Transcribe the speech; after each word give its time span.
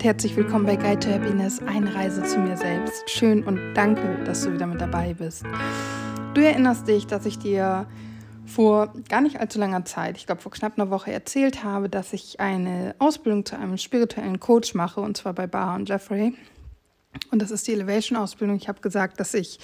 und 0.00 0.06
herzlich 0.06 0.34
willkommen 0.34 0.64
bei 0.64 0.76
Guide 0.76 0.98
to 0.98 1.10
Happiness, 1.10 1.60
eine 1.60 1.94
Reise 1.94 2.22
zu 2.22 2.38
mir 2.38 2.56
selbst. 2.56 3.10
Schön 3.10 3.44
und 3.44 3.74
danke, 3.74 4.24
dass 4.24 4.44
du 4.44 4.52
wieder 4.54 4.66
mit 4.66 4.80
dabei 4.80 5.12
bist. 5.12 5.44
Du 6.32 6.40
erinnerst 6.40 6.88
dich, 6.88 7.06
dass 7.06 7.26
ich 7.26 7.38
dir 7.38 7.86
vor 8.46 8.94
gar 9.10 9.20
nicht 9.20 9.40
allzu 9.40 9.58
langer 9.58 9.84
Zeit, 9.84 10.16
ich 10.16 10.24
glaube 10.24 10.40
vor 10.40 10.52
knapp 10.52 10.78
einer 10.78 10.88
Woche, 10.88 11.12
erzählt 11.12 11.64
habe, 11.64 11.90
dass 11.90 12.14
ich 12.14 12.40
eine 12.40 12.94
Ausbildung 12.98 13.44
zu 13.44 13.58
einem 13.58 13.76
spirituellen 13.76 14.40
Coach 14.40 14.72
mache, 14.72 15.02
und 15.02 15.18
zwar 15.18 15.34
bei 15.34 15.46
Bar 15.46 15.74
und 15.74 15.86
Jeffrey. 15.86 16.34
Und 17.30 17.42
das 17.42 17.50
ist 17.50 17.68
die 17.68 17.72
Elevation-Ausbildung. 17.72 18.56
Ich 18.56 18.68
habe 18.68 18.80
gesagt, 18.80 19.20
dass 19.20 19.34
ich 19.34 19.58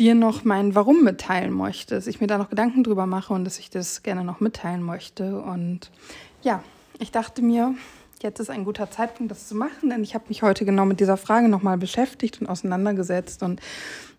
dir 0.00 0.16
noch 0.16 0.42
mein 0.42 0.74
Warum 0.74 1.04
mitteilen 1.04 1.52
möchte, 1.52 1.94
dass 1.94 2.08
ich 2.08 2.20
mir 2.20 2.26
da 2.26 2.38
noch 2.38 2.50
Gedanken 2.50 2.82
drüber 2.82 3.06
mache 3.06 3.32
und 3.34 3.44
dass 3.44 3.60
ich 3.60 3.70
das 3.70 4.02
gerne 4.02 4.24
noch 4.24 4.40
mitteilen 4.40 4.82
möchte. 4.82 5.40
Und 5.40 5.92
ja, 6.42 6.60
ich 6.98 7.12
dachte 7.12 7.40
mir, 7.40 7.76
jetzt 8.22 8.40
ist 8.40 8.50
ein 8.50 8.64
guter 8.64 8.90
Zeitpunkt, 8.90 9.30
das 9.30 9.48
zu 9.48 9.54
machen, 9.54 9.90
denn 9.90 10.02
ich 10.02 10.14
habe 10.14 10.24
mich 10.28 10.42
heute 10.42 10.64
genau 10.64 10.84
mit 10.84 11.00
dieser 11.00 11.16
Frage 11.16 11.48
nochmal 11.48 11.78
beschäftigt 11.78 12.40
und 12.40 12.46
auseinandergesetzt. 12.46 13.42
Und 13.42 13.60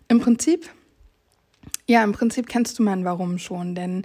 im 0.08 0.20
Prinzip, 0.20 0.68
ja, 1.86 2.02
im 2.02 2.12
Prinzip 2.12 2.48
kennst 2.48 2.78
du 2.78 2.82
mein 2.82 3.04
Warum 3.04 3.38
schon, 3.38 3.74
denn 3.74 4.04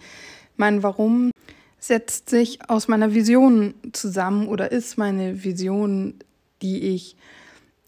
mein 0.55 0.83
Warum 0.83 1.31
setzt 1.79 2.29
sich 2.29 2.69
aus 2.69 2.87
meiner 2.87 3.13
Vision 3.13 3.73
zusammen 3.93 4.47
oder 4.47 4.71
ist 4.71 4.97
meine 4.97 5.43
Vision, 5.43 6.15
die 6.61 6.95
ich 6.95 7.15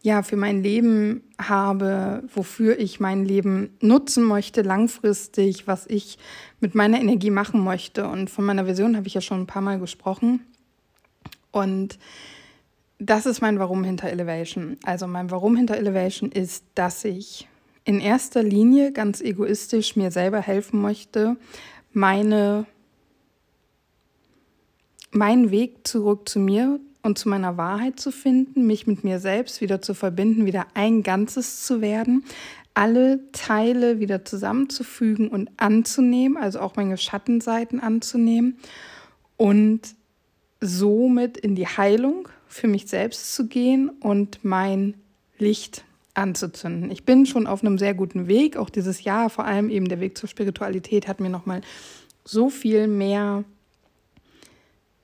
ja 0.02 0.22
für 0.22 0.36
mein 0.36 0.62
Leben 0.62 1.22
habe, 1.38 2.22
wofür 2.32 2.78
ich 2.78 3.00
mein 3.00 3.24
Leben 3.24 3.76
nutzen 3.80 4.24
möchte, 4.24 4.62
langfristig, 4.62 5.66
was 5.66 5.86
ich 5.86 6.18
mit 6.60 6.74
meiner 6.74 7.00
Energie 7.00 7.30
machen 7.30 7.62
möchte. 7.62 8.08
Und 8.08 8.30
von 8.30 8.44
meiner 8.44 8.66
Vision 8.66 8.96
habe 8.96 9.06
ich 9.06 9.14
ja 9.14 9.20
schon 9.20 9.42
ein 9.42 9.46
paar 9.46 9.62
Mal 9.62 9.78
gesprochen. 9.78 10.40
Und 11.52 11.98
das 12.98 13.26
ist 13.26 13.40
mein 13.40 13.58
Warum 13.58 13.82
hinter 13.84 14.08
Elevation. 14.08 14.76
Also 14.84 15.06
mein 15.06 15.30
Warum 15.30 15.56
hinter 15.56 15.76
Elevation 15.76 16.30
ist, 16.30 16.64
dass 16.74 17.04
ich 17.04 17.48
in 17.84 18.00
erster 18.00 18.42
Linie 18.42 18.92
ganz 18.92 19.20
egoistisch 19.20 19.96
mir 19.96 20.10
selber 20.10 20.40
helfen 20.40 20.80
möchte, 20.82 21.36
meine, 21.92 22.66
meinen 25.10 25.50
Weg 25.50 25.88
zurück 25.88 26.28
zu 26.28 26.38
mir 26.38 26.78
und 27.02 27.18
zu 27.18 27.28
meiner 27.28 27.56
Wahrheit 27.56 27.98
zu 27.98 28.12
finden, 28.12 28.66
mich 28.66 28.86
mit 28.86 29.02
mir 29.02 29.18
selbst 29.18 29.60
wieder 29.60 29.80
zu 29.80 29.94
verbinden, 29.94 30.44
wieder 30.44 30.66
ein 30.74 31.02
Ganzes 31.02 31.64
zu 31.64 31.80
werden, 31.80 32.24
alle 32.74 33.20
Teile 33.32 33.98
wieder 33.98 34.24
zusammenzufügen 34.24 35.28
und 35.28 35.50
anzunehmen, 35.56 36.36
also 36.36 36.60
auch 36.60 36.76
meine 36.76 36.98
Schattenseiten 36.98 37.80
anzunehmen 37.80 38.58
und 39.36 39.80
somit 40.60 41.36
in 41.36 41.54
die 41.54 41.66
Heilung 41.66 42.28
für 42.46 42.68
mich 42.68 42.86
selbst 42.86 43.34
zu 43.34 43.46
gehen 43.46 43.88
und 43.88 44.44
mein 44.44 44.94
Licht 45.38 45.84
anzuzünden. 46.14 46.90
Ich 46.90 47.04
bin 47.04 47.26
schon 47.26 47.46
auf 47.46 47.62
einem 47.62 47.78
sehr 47.78 47.94
guten 47.94 48.26
Weg. 48.28 48.56
Auch 48.56 48.70
dieses 48.70 49.04
Jahr, 49.04 49.30
vor 49.30 49.44
allem 49.44 49.70
eben 49.70 49.88
der 49.88 50.00
Weg 50.00 50.18
zur 50.18 50.28
Spiritualität, 50.28 51.08
hat 51.08 51.20
mir 51.20 51.30
nochmal 51.30 51.62
so 52.24 52.50
viel 52.50 52.86
mehr 52.86 53.44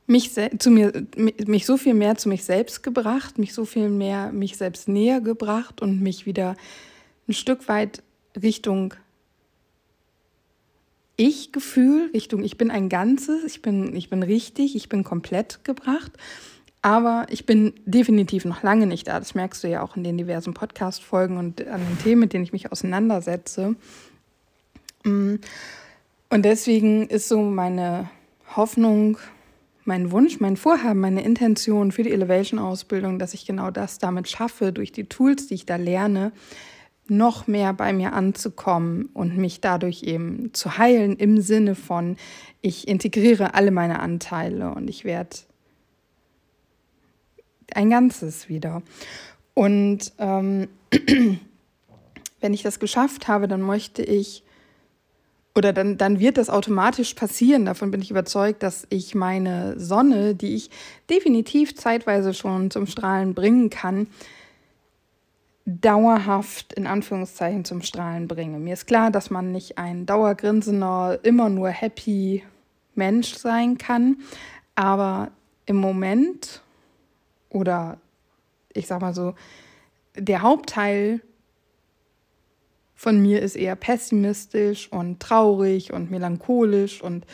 mich 0.09 0.31
zu 0.59 0.71
mir 0.71 0.93
mich 1.17 1.67
so 1.67 1.77
viel 1.77 1.95
mehr 1.95 2.17
zu 2.17 2.29
mich 2.29 2.45
selbst 2.45 2.83
gebracht, 2.83 3.39
mich 3.39 3.53
so 3.53 3.65
viel 3.65 3.89
mehr 3.89 4.31
mich 4.31 4.57
selbst 4.57 4.89
näher 4.89 5.21
gebracht 5.21 5.83
und 5.83 6.01
mich 6.01 6.27
wieder 6.27 6.55
ein 7.27 7.33
Stück 7.33 7.67
weit 7.69 8.03
Richtung 8.41 8.95
ich-Gefühl, 11.17 12.11
Richtung 12.13 12.43
ich 12.43 12.59
bin 12.59 12.71
ein 12.71 12.89
Ganzes, 12.89 13.45
ich 13.45 13.63
bin, 13.63 13.95
ich 13.97 14.11
bin 14.11 14.23
richtig, 14.23 14.77
ich 14.77 14.89
bin 14.89 15.05
komplett 15.05 15.65
gebracht. 15.65 16.13
Aber 16.83 17.27
ich 17.31 17.47
bin 17.47 17.73
definitiv 17.85 18.45
noch 18.45 18.63
lange 18.63 18.87
nicht 18.87 19.09
da. 19.09 19.19
Das 19.19 19.35
merkst 19.35 19.65
du 19.65 19.69
ja 19.69 19.83
auch 19.83 19.97
in 19.97 20.05
den 20.05 20.17
diversen 20.17 20.55
Podcast-Folgen 20.55 21.37
und 21.37 21.67
an 21.67 21.81
den 21.81 21.99
Themen, 21.99 22.21
mit 22.21 22.33
denen 22.33 22.45
ich 22.45 22.53
mich 22.53 22.71
auseinandersetze. 22.71 23.75
Mm. 25.03 25.37
Und 26.29 26.45
deswegen 26.45 27.09
ist 27.09 27.29
so 27.29 27.41
meine 27.41 28.09
Hoffnung, 28.55 29.19
mein 29.85 30.11
Wunsch, 30.11 30.39
mein 30.41 30.57
Vorhaben, 30.57 31.01
meine 31.01 31.25
Intention 31.25 31.93
für 31.93 32.03
die 32.03 32.13
Elevation-Ausbildung, 32.13 33.19
dass 33.19 33.35
ich 33.35 33.47
genau 33.47 33.71
das 33.71 33.99
damit 33.99 34.29
schaffe, 34.29 34.73
durch 34.73 34.93
die 34.93 35.05
Tools, 35.05 35.47
die 35.49 35.55
ich 35.55 35.67
da 35.67 35.77
lerne, 35.77 36.33
noch 37.09 37.47
mehr 37.47 37.73
bei 37.73 37.93
mir 37.93 38.13
anzukommen 38.13 39.11
und 39.15 39.37
mich 39.37 39.61
dadurch 39.61 40.03
eben 40.03 40.53
zu 40.53 40.79
heilen 40.79 41.17
im 41.17 41.41
Sinne 41.41 41.75
von, 41.75 42.17
ich 42.63 42.89
integriere 42.89 43.55
alle 43.55 43.71
meine 43.71 44.01
Anteile 44.01 44.71
und 44.71 44.89
ich 44.89 45.05
werde 45.05 45.37
ein 47.75 47.91
Ganzes 47.91 48.49
wieder. 48.49 48.83
Und 49.55 50.13
ähm, 50.19 50.69
wenn 52.41 52.55
ich 52.55 52.63
das 52.63 52.79
geschafft 52.79 53.29
habe, 53.29 53.49
dann 53.49 53.61
möchte 53.61 54.03
ich, 54.03 54.43
oder 55.55 55.73
dann, 55.73 55.97
dann 55.97 56.21
wird 56.21 56.37
das 56.37 56.51
automatisch 56.51 57.15
passieren. 57.15 57.65
Davon 57.65 57.91
bin 57.91 58.03
ich 58.03 58.11
überzeugt, 58.11 58.63
dass 58.63 58.87
ich 58.91 59.15
meine 59.15 59.79
Sonne, 59.79 60.35
die 60.35 60.55
ich 60.55 60.71
definitiv 61.09 61.75
zeitweise 61.75 62.35
schon 62.35 62.71
zum 62.71 62.87
Strahlen 62.87 63.35
bringen 63.35 63.71
kann, 63.71 64.09
dauerhaft 65.67 66.73
in 66.75 66.87
Anführungszeichen 66.87 67.65
zum 67.65 67.83
Strahlen 67.83 68.29
bringe. 68.29 68.59
Mir 68.59 68.75
ist 68.75 68.87
klar, 68.87 69.11
dass 69.11 69.31
man 69.31 69.53
nicht 69.53 69.79
ein 69.79 70.07
dauergrinsender, 70.07 71.19
immer 71.25 71.49
nur 71.49 71.69
happy 71.69 72.45
Mensch 72.95 73.35
sein 73.35 73.77
kann, 73.77 74.19
aber 74.77 75.33
im 75.67 75.77
Moment 75.77 76.63
oder 77.51 77.99
ich 78.73 78.87
sag 78.87 79.01
mal 79.01 79.15
so, 79.15 79.35
der 80.17 80.43
Hauptteil 80.43 81.21
von 82.95 83.21
mir 83.21 83.43
ist 83.43 83.57
eher 83.57 83.77
pessimistisch 83.77 84.91
und 84.91 85.21
traurig 85.21 85.93
und 85.93 86.11
melancholisch 86.11 87.03
und 87.03 87.27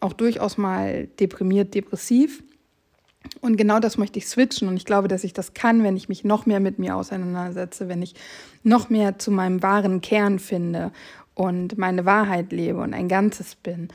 auch 0.00 0.12
durchaus 0.12 0.56
mal 0.56 1.06
deprimiert, 1.18 1.74
depressiv. 1.74 2.42
Und 3.40 3.56
genau 3.56 3.80
das 3.80 3.98
möchte 3.98 4.18
ich 4.18 4.26
switchen. 4.26 4.68
Und 4.68 4.76
ich 4.76 4.84
glaube, 4.84 5.08
dass 5.08 5.24
ich 5.24 5.32
das 5.32 5.54
kann, 5.54 5.82
wenn 5.82 5.96
ich 5.96 6.08
mich 6.08 6.24
noch 6.24 6.46
mehr 6.46 6.60
mit 6.60 6.78
mir 6.78 6.96
auseinandersetze, 6.96 7.88
wenn 7.88 8.02
ich 8.02 8.14
noch 8.62 8.90
mehr 8.90 9.18
zu 9.18 9.30
meinem 9.30 9.62
wahren 9.62 10.00
Kern 10.00 10.38
finde 10.38 10.92
und 11.34 11.78
meine 11.78 12.04
Wahrheit 12.04 12.52
lebe 12.52 12.80
und 12.80 12.94
ein 12.94 13.08
Ganzes 13.08 13.54
bin. 13.54 13.88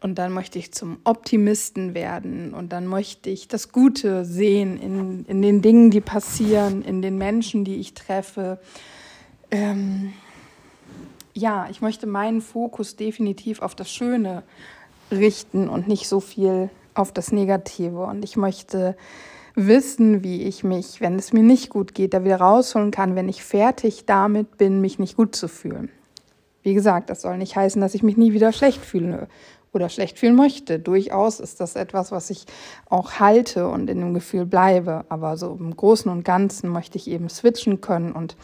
Und 0.00 0.18
dann 0.18 0.32
möchte 0.32 0.58
ich 0.58 0.72
zum 0.72 0.98
Optimisten 1.04 1.94
werden 1.94 2.54
und 2.54 2.72
dann 2.72 2.86
möchte 2.86 3.28
ich 3.28 3.48
das 3.48 3.70
Gute 3.70 4.24
sehen 4.24 4.80
in, 4.80 5.26
in 5.26 5.42
den 5.42 5.60
Dingen, 5.60 5.90
die 5.90 6.00
passieren, 6.00 6.82
in 6.82 7.02
den 7.02 7.18
Menschen, 7.18 7.64
die 7.64 7.76
ich 7.76 7.92
treffe. 7.92 8.58
Ähm, 9.50 10.14
ja, 11.34 11.68
ich 11.70 11.82
möchte 11.82 12.06
meinen 12.06 12.40
Fokus 12.40 12.96
definitiv 12.96 13.60
auf 13.60 13.74
das 13.74 13.92
Schöne 13.92 14.42
richten 15.10 15.68
und 15.68 15.86
nicht 15.86 16.08
so 16.08 16.20
viel 16.20 16.70
auf 16.94 17.12
das 17.12 17.32
Negative. 17.32 18.04
Und 18.04 18.24
ich 18.24 18.36
möchte 18.36 18.96
wissen, 19.54 20.22
wie 20.22 20.42
ich 20.44 20.64
mich, 20.64 21.00
wenn 21.00 21.18
es 21.18 21.32
mir 21.32 21.42
nicht 21.42 21.70
gut 21.70 21.94
geht, 21.94 22.14
da 22.14 22.24
wieder 22.24 22.40
rausholen 22.40 22.90
kann, 22.90 23.16
wenn 23.16 23.28
ich 23.28 23.42
fertig 23.42 24.06
damit 24.06 24.58
bin, 24.58 24.80
mich 24.80 24.98
nicht 24.98 25.16
gut 25.16 25.34
zu 25.34 25.48
fühlen. 25.48 25.90
Wie 26.62 26.74
gesagt, 26.74 27.10
das 27.10 27.22
soll 27.22 27.38
nicht 27.38 27.56
heißen, 27.56 27.80
dass 27.80 27.94
ich 27.94 28.02
mich 28.02 28.16
nie 28.16 28.32
wieder 28.32 28.52
schlecht 28.52 28.84
fühle 28.84 29.28
oder 29.72 29.88
schlecht 29.88 30.18
fühlen 30.18 30.34
möchte. 30.34 30.78
Durchaus 30.78 31.40
ist 31.40 31.60
das 31.60 31.76
etwas, 31.76 32.12
was 32.12 32.30
ich 32.30 32.44
auch 32.88 33.12
halte 33.20 33.68
und 33.68 33.88
in 33.88 34.00
dem 34.00 34.14
Gefühl 34.14 34.44
bleibe. 34.44 35.04
Aber 35.08 35.36
so 35.36 35.56
im 35.58 35.74
Großen 35.74 36.10
und 36.10 36.24
Ganzen 36.24 36.70
möchte 36.70 36.98
ich 36.98 37.08
eben 37.08 37.28
switchen 37.28 37.80
können 37.80 38.12
und 38.12 38.36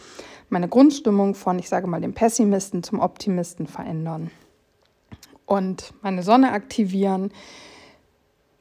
meine 0.49 0.69
Grundstimmung 0.69 1.35
von, 1.35 1.59
ich 1.59 1.69
sage 1.69 1.87
mal, 1.87 2.01
dem 2.01 2.13
Pessimisten 2.13 2.81
zum 2.81 2.99
Optimisten 2.99 3.67
verändern. 3.67 4.31
Und 5.45 5.93
meine 6.01 6.23
Sonne 6.23 6.51
aktivieren, 6.51 7.31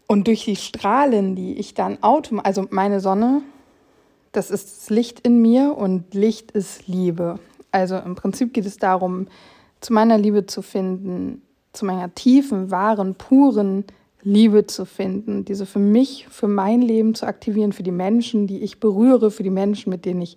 und 0.06 0.26
durch 0.26 0.44
die 0.44 0.56
Strahlen, 0.56 1.34
die 1.34 1.54
ich 1.54 1.74
dann 1.74 2.02
automatisch, 2.02 2.46
also 2.46 2.66
meine 2.70 3.00
Sonne, 3.00 3.42
das 4.32 4.50
ist 4.50 4.76
das 4.76 4.90
Licht 4.90 5.20
in 5.20 5.40
mir 5.40 5.76
und 5.76 6.14
Licht 6.14 6.50
ist 6.52 6.86
Liebe. 6.86 7.38
Also 7.72 7.96
im 7.96 8.14
Prinzip 8.14 8.52
geht 8.54 8.66
es 8.66 8.76
darum, 8.76 9.26
zu 9.80 9.92
meiner 9.92 10.18
Liebe 10.18 10.46
zu 10.46 10.62
finden, 10.62 11.42
zu 11.72 11.84
meiner 11.84 12.14
tiefen, 12.14 12.70
wahren, 12.70 13.14
puren 13.14 13.84
Liebe 14.22 14.66
zu 14.66 14.84
finden, 14.84 15.44
diese 15.44 15.66
für 15.66 15.78
mich, 15.78 16.26
für 16.28 16.48
mein 16.48 16.82
Leben 16.82 17.14
zu 17.14 17.26
aktivieren, 17.26 17.72
für 17.72 17.82
die 17.82 17.92
Menschen, 17.92 18.46
die 18.46 18.58
ich 18.58 18.80
berühre, 18.80 19.30
für 19.30 19.42
die 19.42 19.50
Menschen, 19.50 19.90
mit 19.90 20.04
denen 20.04 20.22
ich, 20.22 20.36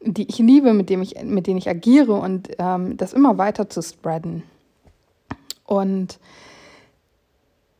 die 0.00 0.26
ich 0.28 0.38
liebe, 0.38 0.72
mit 0.72 0.88
denen 0.88 1.02
ich, 1.02 1.22
mit 1.22 1.46
denen 1.46 1.58
ich 1.58 1.68
agiere 1.68 2.14
und 2.14 2.48
ähm, 2.58 2.96
das 2.96 3.12
immer 3.12 3.36
weiter 3.36 3.68
zu 3.68 3.82
spreaden. 3.82 4.42
Und 5.66 6.18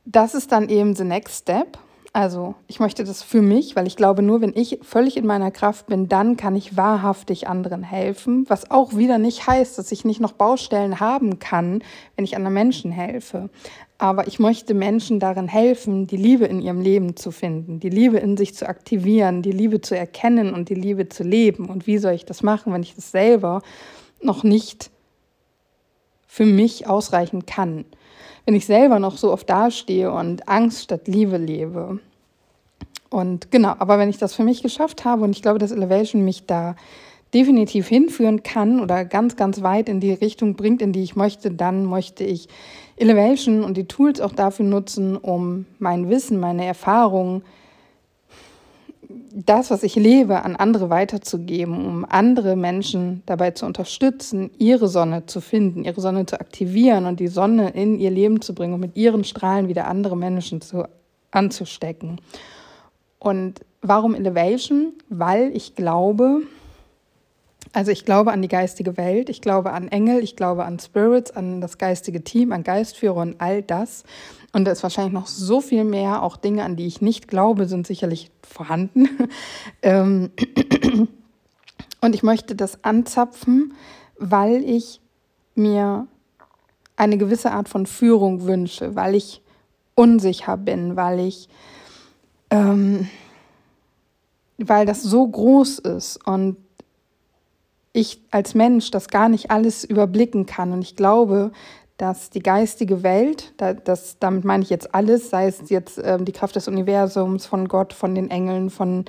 das 0.05 0.35
ist 0.35 0.53
dann 0.53 0.69
eben 0.69 0.95
the 0.95 1.05
next 1.05 1.43
step. 1.43 1.79
Also 2.13 2.57
ich 2.67 2.81
möchte 2.81 3.05
das 3.05 3.23
für 3.23 3.41
mich, 3.41 3.77
weil 3.77 3.87
ich 3.87 3.95
glaube, 3.95 4.23
nur 4.23 4.41
wenn 4.41 4.53
ich 4.57 4.81
völlig 4.83 5.17
in 5.17 5.27
meiner 5.27 5.53
Kraft 5.53 5.87
bin, 5.87 6.09
dann 6.09 6.37
kann 6.37 6.57
ich 6.57 6.77
wahrhaftig 6.77 7.47
anderen 7.47 7.85
helfen. 7.85 8.47
Was 8.49 8.69
auch 8.73 8.97
wieder 8.97 9.19
nicht 9.19 9.47
heißt, 9.47 9.79
dass 9.79 9.93
ich 9.93 10.05
nicht 10.05 10.21
noch 10.21 10.33
Baustellen 10.33 10.99
haben 10.99 11.39
kann, 11.39 11.85
wenn 12.17 12.25
ich 12.25 12.35
anderen 12.35 12.55
Menschen 12.55 12.91
helfe. 12.91 13.49
Aber 13.99 14.27
ich 14.27 14.41
möchte 14.41 14.75
Menschen 14.75 15.21
darin 15.21 15.47
helfen, 15.47 16.09
die 16.09 16.17
Liebe 16.17 16.47
in 16.47 16.61
ihrem 16.61 16.81
Leben 16.81 17.15
zu 17.15 17.31
finden, 17.31 17.79
die 17.79 17.91
Liebe 17.91 18.19
in 18.19 18.37
sich 18.37 18.57
zu 18.57 18.69
aktivieren, 18.69 19.43
die 19.43 19.53
Liebe 19.53 19.81
zu 19.81 19.97
erkennen 19.97 20.53
und 20.53 20.69
die 20.69 20.75
Liebe 20.75 21.09
zu 21.09 21.23
leben. 21.23 21.69
Und 21.69 21.87
wie 21.87 21.99
soll 21.99 22.15
ich 22.15 22.25
das 22.25 22.43
machen, 22.43 22.73
wenn 22.73 22.83
ich 22.83 22.97
das 22.97 23.13
selber 23.13 23.63
noch 24.21 24.43
nicht 24.43 24.91
für 26.27 26.47
mich 26.47 26.89
ausreichend 26.89 27.47
kann? 27.47 27.85
Wenn 28.51 28.57
ich 28.57 28.67
selber 28.67 28.99
noch 28.99 29.17
so 29.17 29.31
oft 29.31 29.49
dastehe 29.49 30.11
und 30.11 30.49
Angst 30.49 30.83
statt 30.83 31.07
Liebe 31.07 31.37
lebe. 31.37 32.01
Und 33.09 33.53
genau, 33.53 33.77
aber 33.79 33.97
wenn 33.97 34.11
ich 34.11 34.19
das 34.19 34.35
für 34.35 34.43
mich 34.43 34.61
geschafft 34.61 35.05
habe 35.05 35.23
und 35.23 35.31
ich 35.31 35.41
glaube, 35.41 35.61
dass 35.61 35.71
Elevation 35.71 36.25
mich 36.25 36.47
da 36.47 36.75
definitiv 37.33 37.87
hinführen 37.87 38.43
kann 38.43 38.81
oder 38.81 39.05
ganz, 39.05 39.37
ganz 39.37 39.63
weit 39.63 39.89
in 39.89 40.01
die 40.01 40.13
Richtung 40.13 40.57
bringt, 40.57 40.83
in 40.83 40.93
die 40.93 41.05
ich 41.05 41.15
möchte, 41.15 41.53
dann 41.53 41.85
möchte 41.85 42.25
ich 42.25 42.49
Elevation 42.97 43.63
und 43.63 43.77
die 43.77 43.85
Tools 43.85 44.21
auch 44.21 44.33
dafür 44.33 44.67
nutzen, 44.67 45.17
um 45.17 45.67
mein 45.79 46.11
Wissen, 46.11 46.41
meine 46.41 46.65
Erfahrungen, 46.65 47.43
das, 49.33 49.71
was 49.71 49.83
ich 49.83 49.95
lebe, 49.97 50.43
an 50.43 50.57
andere 50.57 50.91
weiterzugeben, 50.91 51.87
um 51.87 52.07
andere 52.09 52.57
Menschen 52.57 53.23
dabei 53.27 53.53
zu 53.53 53.67
unterstützen, 53.67 54.51
ihre 54.59 54.89
Sonne 54.89 55.27
zu 55.27 55.41
finden, 55.41 55.85
ihre 55.85 56.01
Sonne 56.01 56.27
zu 56.27 56.41
aktivieren 56.41 57.07
und 57.07 57.21
die 57.21 57.29
Sonne 57.29 57.71
in 57.71 57.99
ihr 57.99 58.11
Leben 58.11 58.41
zu 58.41 58.55
bringen 58.55 58.75
und 58.75 58.81
mit 58.81 58.97
ihren 58.97 59.25
Strahlen 59.25 59.69
wieder 59.69 59.87
andere 59.87 60.17
Menschen 60.17 60.61
zu, 60.61 60.85
anzustecken. 61.31 62.21
Und 63.19 63.61
warum 63.83 64.15
Elevation? 64.15 64.95
Weil 65.09 65.55
ich 65.55 65.75
glaube, 65.75 66.43
also 67.73 67.93
ich 67.93 68.05
glaube 68.05 68.33
an 68.33 68.43
die 68.43 68.49
geistige 68.49 68.97
Welt, 68.97 69.29
ich 69.29 69.41
glaube 69.41 69.73
an 69.73 69.89
Engel, 69.89 70.23
ich 70.23 70.35
glaube 70.35 70.65
an 70.65 70.79
Spirits, 70.79 71.31
an 71.31 71.61
das 71.61 71.79
geistige 71.79 72.25
Team, 72.25 72.53
an 72.53 72.65
Geistführer 72.65 73.17
und 73.17 73.41
all 73.41 73.63
das. 73.63 74.05
Und 74.53 74.65
da 74.65 74.73
ist 74.73 74.83
wahrscheinlich 74.83 75.13
noch 75.13 75.29
so 75.29 75.61
viel 75.61 75.85
mehr, 75.85 76.23
auch 76.23 76.37
Dinge, 76.37 76.65
an 76.65 76.75
die 76.75 76.87
ich 76.87 77.01
nicht 77.01 77.29
glaube, 77.29 77.67
sind 77.67 77.87
sicherlich 77.87 78.31
vorhanden. 78.43 79.09
Ähm, 79.83 80.31
und 82.03 82.15
ich 82.15 82.23
möchte 82.23 82.55
das 82.55 82.85
anzapfen, 82.85 83.73
weil 84.19 84.63
ich 84.63 85.01
mir 85.55 86.07
eine 86.97 87.17
gewisse 87.17 87.53
Art 87.53 87.69
von 87.69 87.87
Führung 87.87 88.45
wünsche, 88.45 88.95
weil 88.95 89.15
ich 89.15 89.41
unsicher 89.95 90.59
bin, 90.59 90.97
weil 90.97 91.21
ich, 91.21 91.49
ähm, 92.51 93.09
weil 94.59 94.85
das 94.85 95.03
so 95.03 95.27
groß 95.27 95.79
ist 95.79 96.27
und 96.27 96.57
ich 97.93 98.23
als 98.31 98.55
Mensch 98.55 98.91
das 98.91 99.09
gar 99.09 99.29
nicht 99.29 99.51
alles 99.51 99.85
überblicken 99.85 100.47
kann. 100.47 100.73
Und 100.73 100.83
ich 100.83 100.97
glaube, 100.97 101.53
dass 101.97 102.31
die 102.31 102.43
geistige 102.43 103.03
Welt, 103.03 103.53
das, 103.59 104.19
damit 104.19 104.45
meine 104.45 104.63
ich 104.63 104.71
jetzt 104.71 104.95
alles, 104.95 105.29
sei 105.29 105.47
es 105.47 105.69
jetzt 105.69 106.01
ähm, 106.03 106.25
die 106.25 106.33
Kraft 106.33 106.57
des 106.57 106.67
Universums, 106.67 107.45
von 107.45 107.69
Gott, 107.69 107.93
von 107.93 108.15
den 108.15 108.31
Engeln, 108.31 108.71
von 108.71 109.05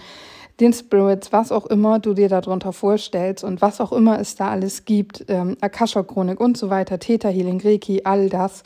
den 0.59 0.73
Spirits, 0.73 1.31
was 1.31 1.51
auch 1.51 1.65
immer 1.67 1.99
du 1.99 2.13
dir 2.13 2.27
darunter 2.27 2.73
vorstellst 2.73 3.43
und 3.43 3.61
was 3.61 3.79
auch 3.79 3.93
immer 3.93 4.19
es 4.19 4.35
da 4.35 4.49
alles 4.49 4.83
gibt, 4.83 5.25
ähm, 5.29 5.57
Akasha-Chronik 5.61 6.39
und 6.39 6.57
so 6.57 6.69
weiter, 6.69 6.99
Theta 6.99 7.29
Healing, 7.29 7.61
Reiki, 7.61 8.01
all 8.03 8.29
das. 8.29 8.63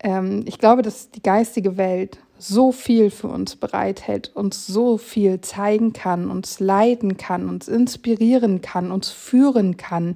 Ähm, 0.00 0.44
ich 0.46 0.58
glaube, 0.58 0.82
dass 0.82 1.10
die 1.10 1.22
geistige 1.22 1.76
Welt 1.76 2.18
so 2.42 2.72
viel 2.72 3.10
für 3.10 3.28
uns 3.28 3.56
bereithält, 3.56 4.32
uns 4.34 4.66
so 4.66 4.98
viel 4.98 5.40
zeigen 5.40 5.92
kann, 5.92 6.30
uns 6.30 6.60
leiten 6.60 7.16
kann, 7.16 7.48
uns 7.48 7.68
inspirieren 7.68 8.60
kann, 8.60 8.90
uns 8.90 9.10
führen 9.10 9.76
kann, 9.76 10.14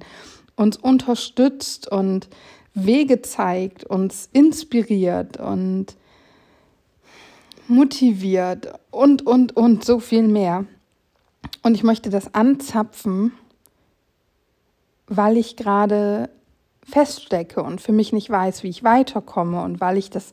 uns 0.55 0.77
unterstützt 0.77 1.91
und 1.91 2.27
Wege 2.73 3.21
zeigt, 3.21 3.83
uns 3.85 4.29
inspiriert 4.33 5.37
und 5.37 5.95
motiviert 7.67 8.73
und, 8.91 9.25
und, 9.25 9.55
und 9.55 9.85
so 9.85 9.99
viel 9.99 10.27
mehr. 10.27 10.65
Und 11.63 11.75
ich 11.75 11.83
möchte 11.83 12.09
das 12.09 12.33
anzapfen, 12.33 13.31
weil 15.07 15.37
ich 15.37 15.55
gerade 15.55 16.29
feststecke 16.83 17.63
und 17.63 17.81
für 17.81 17.91
mich 17.91 18.13
nicht 18.13 18.29
weiß, 18.29 18.63
wie 18.63 18.69
ich 18.69 18.83
weiterkomme 18.83 19.63
und 19.63 19.81
weil 19.81 19.97
ich 19.97 20.09
das 20.09 20.31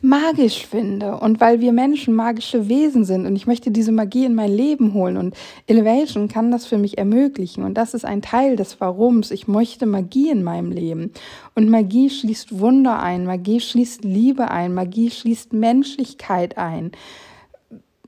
magisch 0.00 0.64
finde 0.64 1.16
und 1.16 1.40
weil 1.40 1.60
wir 1.60 1.72
Menschen 1.72 2.14
magische 2.14 2.68
Wesen 2.68 3.04
sind 3.04 3.26
und 3.26 3.34
ich 3.34 3.46
möchte 3.48 3.72
diese 3.72 3.90
Magie 3.90 4.24
in 4.24 4.34
mein 4.34 4.52
Leben 4.52 4.94
holen 4.94 5.16
und 5.16 5.34
Elevation 5.66 6.28
kann 6.28 6.52
das 6.52 6.66
für 6.66 6.78
mich 6.78 6.98
ermöglichen 6.98 7.64
und 7.64 7.74
das 7.74 7.94
ist 7.94 8.04
ein 8.04 8.22
Teil 8.22 8.54
des 8.54 8.80
Warums. 8.80 9.32
Ich 9.32 9.48
möchte 9.48 9.86
Magie 9.86 10.30
in 10.30 10.44
meinem 10.44 10.70
Leben 10.70 11.12
und 11.56 11.68
Magie 11.68 12.10
schließt 12.10 12.60
Wunder 12.60 13.00
ein, 13.00 13.24
Magie 13.24 13.60
schließt 13.60 14.04
Liebe 14.04 14.50
ein, 14.50 14.72
Magie 14.72 15.10
schließt 15.10 15.52
Menschlichkeit 15.52 16.56
ein, 16.58 16.92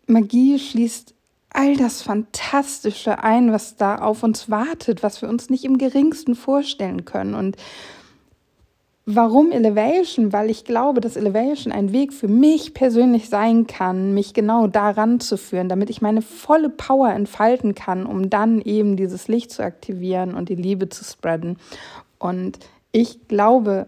Magie 0.06 0.60
schließt 0.60 1.14
all 1.52 1.76
das 1.76 2.02
Fantastische 2.02 3.25
ein, 3.25 3.52
was 3.52 3.75
da 3.75 3.96
auf 3.96 4.22
uns 4.22 4.48
wartet, 4.48 5.02
was 5.02 5.22
wir 5.22 5.28
uns 5.28 5.50
nicht 5.50 5.64
im 5.64 5.78
geringsten 5.78 6.37
vorstellen 6.37 7.04
können 7.04 7.34
und 7.34 7.56
Warum 9.06 9.50
Elevation? 9.50 10.32
Weil 10.32 10.50
ich 10.50 10.64
glaube, 10.64 11.00
dass 11.00 11.17
Elevation 11.17 11.73
ein 11.73 11.93
Weg 11.93 12.12
für 12.12 12.29
mich 12.29 12.75
persönlich 12.75 13.29
sein 13.29 13.67
kann, 13.67 14.14
mich 14.14 14.35
genau 14.35 14.67
daran 14.67 15.20
zu 15.20 15.37
führen, 15.37 15.69
damit 15.69 15.91
ich 15.91 16.02
meine 16.02 16.23
volle 16.23 16.69
Power 16.69 17.11
entfalten 17.11 17.75
kann, 17.75 18.06
um 18.06 18.31
dann 18.31 18.61
eben 18.61 18.97
dieses 18.97 19.26
Licht 19.26 19.50
zu 19.50 19.62
aktivieren 19.62 20.35
und 20.35 20.49
die 20.49 20.55
Liebe 20.55 20.88
zu 20.91 21.05
spreaden. 21.05 21.56
Und 22.19 22.58
ich 22.93 23.26
glaube 23.26 23.87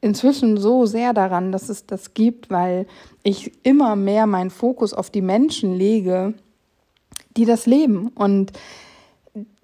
inzwischen 0.00 0.56
so 0.56 0.86
sehr 0.86 1.12
daran, 1.12 1.52
dass 1.52 1.68
es 1.68 1.86
das 1.86 2.14
gibt, 2.14 2.50
weil 2.50 2.86
ich 3.22 3.52
immer 3.64 3.96
mehr 3.96 4.26
meinen 4.26 4.50
Fokus 4.50 4.92
auf 4.92 5.10
die 5.10 5.22
Menschen 5.22 5.74
lege, 5.74 6.34
die 7.36 7.44
das 7.44 7.66
leben. 7.66 8.08
Und 8.08 8.52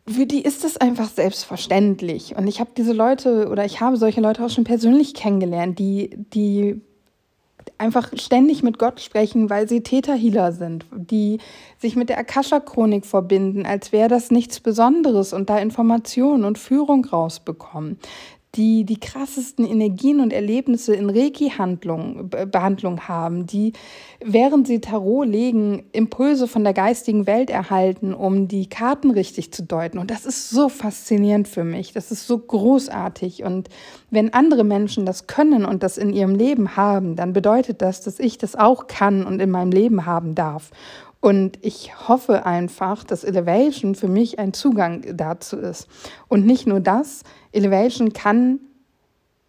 für 0.09 0.27
die 0.27 0.43
ist 0.43 0.65
es 0.65 0.77
einfach 0.77 1.09
selbstverständlich. 1.09 2.37
Und 2.37 2.47
ich 2.49 2.61
habe 2.61 2.71
diese 2.77 2.93
Leute 2.93 3.49
oder 3.49 3.65
ich 3.65 3.81
habe 3.81 3.97
solche 3.97 4.21
Leute 4.21 4.45
auch 4.45 4.51
schon 4.51 4.65
persönlich 4.65 5.15
kennengelernt, 5.15 5.79
die, 5.79 6.11
die 6.35 6.81
einfach 7.79 8.11
ständig 8.17 8.63
mit 8.63 8.79
Gott 8.79 9.01
sprechen, 9.01 9.49
weil 9.49 9.69
sie 9.69 9.83
Täterhealer 9.83 10.53
sind, 10.53 10.87
die 10.93 11.39
sich 11.79 11.95
mit 11.95 12.09
der 12.09 12.19
Akasha-Chronik 12.19 13.07
verbinden, 13.07 13.65
als 13.65 13.93
wäre 13.93 14.09
das 14.09 14.31
nichts 14.31 14.61
Besonderes 14.61 15.33
und 15.33 15.51
da 15.51 15.59
Informationen 15.59 16.45
und 16.45 16.59
Führung 16.59 17.05
rausbekommen, 17.05 17.99
die 18.55 18.85
die 18.85 19.01
krassesten 19.01 19.67
Energien 19.67 20.21
und 20.21 20.31
Erlebnisse 20.31 20.95
in 20.95 21.09
Reiki-Behandlung 21.09 23.09
haben, 23.09 23.47
die, 23.47 23.73
während 24.23 24.67
sie 24.67 24.81
Tarot 24.81 25.27
legen, 25.27 25.85
Impulse 25.93 26.47
von 26.47 26.63
der 26.63 26.75
geistigen 26.75 27.27
Welt 27.27 27.49
erhalten, 27.49 28.13
um 28.13 28.49
die 28.49 28.69
Karten 28.69 29.11
richtig 29.11 29.55
zu 29.55 29.63
deuten. 29.63 29.97
Und 29.97 30.11
das 30.11 30.27
ist 30.27 30.51
so 30.51 30.69
faszinierend 30.69 31.49
für 31.49 31.65
mich. 31.65 31.95
Das 31.95 32.13
ist 32.13 32.27
so 32.27 32.37
großartig. 32.37 33.43
Und 33.43 33.71
wenn 34.11 34.35
andere 34.35 34.65
Menschen 34.65 35.07
das 35.07 35.27
können 35.27 35.65
und 35.65 35.83
das 35.83 35.97
in 35.97 36.13
ihrem 36.13 36.35
Leben 36.35 36.77
haben, 36.77 37.17
dann 37.17 37.33
bedeutet 37.33 37.81
das, 37.81 38.03
dass 38.03 38.19
ich 38.19 38.37
das 38.37 38.55
auch 38.55 38.87
kann 38.87 39.25
und 39.25 39.41
in 39.41 39.51
meinem 39.51 39.73
Leben 39.73 40.05
haben 40.05 40.35
darf. 40.35 40.71
Und 41.23 41.57
ich 41.63 42.09
hoffe 42.09 42.47
einfach, 42.47 43.05
dass 43.05 43.23
Elevation 43.23 43.95
für 43.95 44.09
mich 44.09 44.41
ein 44.41 44.53
Zugang 44.53 45.05
dazu 45.17 45.57
ist. 45.57 45.87
Und 46.27 46.45
nicht 46.45 46.67
nur 46.67 46.81
das, 46.81 47.23
Elevation 47.53 48.13
kann 48.13 48.59